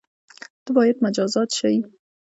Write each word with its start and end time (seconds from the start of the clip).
ته 0.63 0.69
بايد 0.75 0.95
مجازات 1.05 1.49
شی 1.57 1.75